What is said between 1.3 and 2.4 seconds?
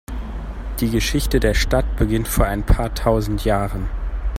der Stadt beginnt